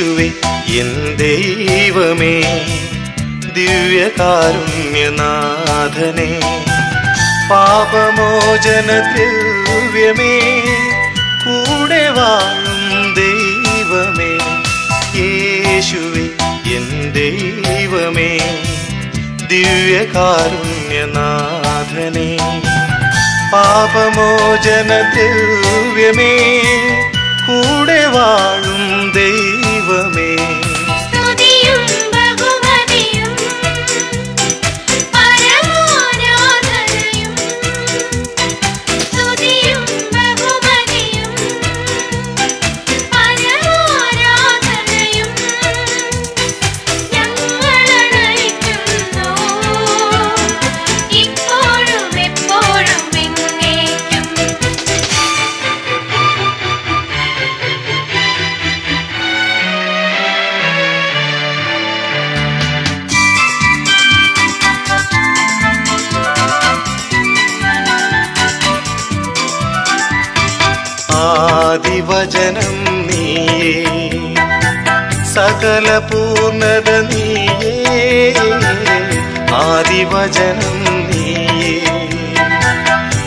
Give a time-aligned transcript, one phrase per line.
[0.00, 0.26] യേശുവെ
[0.76, 2.36] എൻ ദൈവമേ
[3.56, 6.28] ദിവ്യകാരുണ്യനാഥനെ
[7.50, 10.32] പാപമോചന ദിവ്യമേ
[11.44, 12.80] കൂടെ വാഴും
[13.18, 14.30] ദൈവമേ
[15.18, 16.24] യേശുവെ
[16.76, 16.86] എൻ
[17.18, 18.30] ദൈവമേ
[19.52, 22.30] ദിവ്യകാരുണ്യനാഥനെ
[23.52, 26.32] പാപമോചന ദിവ്യമേ
[27.46, 28.82] കൂടെ വാഴും
[29.14, 30.39] ദൈവമേ 和美。
[71.20, 73.84] ആദിവചനം നീയേ.
[75.34, 78.34] സകല പൂർണത നീയേ.
[79.54, 80.76] ആദിവചനം
[81.10, 81.84] നീയേ.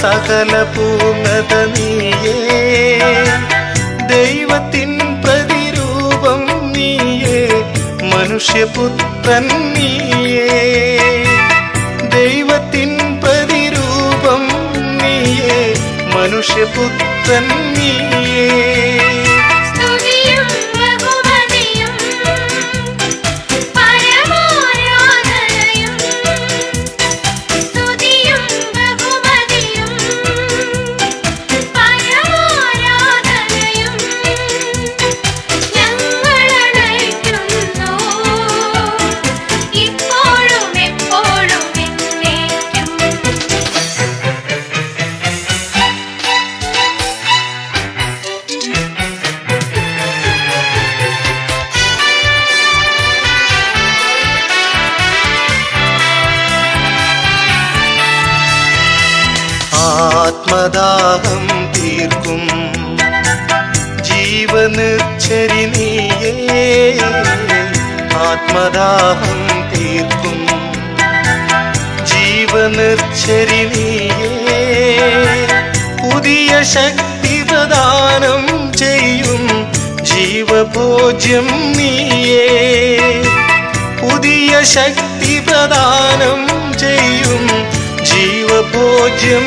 [0.00, 2.36] സകല പൂർണത നീയേ.
[4.06, 7.48] ദൈവത്തിൻ പ്രതിരൂപം നീയേ.
[8.02, 9.93] മനുഷ്യപുത്രൻ നീയേ
[16.34, 18.83] മനുഷ്യപുത്രൻ നീയേ.
[60.64, 62.42] ആത്മദാഹം തീർക്കും.
[64.02, 66.62] ജീവനിർച്ചരി നീയേ
[68.28, 69.40] ആത്മദാഹം
[69.72, 70.38] തീർക്കും.
[72.04, 74.62] ജീവനിർച്ചരി നീയേ
[76.00, 79.44] പുതിയ ശക്തി പ്രദാനം ചെയ്യും.
[80.02, 82.48] ജീവഭോജ്യം നീയേ
[84.00, 86.40] പുതിയ ശക്തി പ്രദാനം
[86.78, 87.44] ചെയ്യും.
[88.10, 89.46] ജീവഭോജ്യം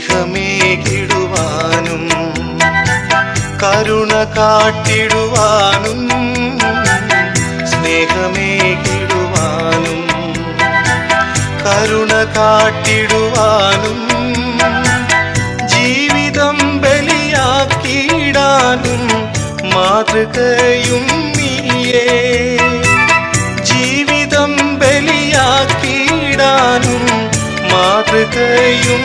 [0.00, 2.02] സ്നേഹമേകിടുവാനും
[3.62, 6.02] കരുണ കാട്ടിടുവാനും
[7.70, 8.28] സ്നേഹമേകിടുവാനും
[11.64, 13.98] കരുണ കാട്ടിടുവാനും
[15.74, 17.42] ജീവിതം ബലിയാക്കിയിടാനും
[19.74, 21.04] മാതൃകയും
[21.38, 22.04] നീയേ.
[23.70, 24.52] ജീവിതം
[24.82, 25.34] ബലിയാക്കിയിടാനും
[27.72, 29.04] മാതൃകയും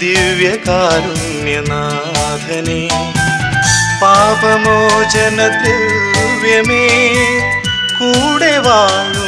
[0.00, 2.82] ദിവ്യകാരുണ്യനാഥനെ
[4.02, 6.84] പാപമോചന ദിവ്യമേ
[7.98, 9.27] കൂടെ വാഴും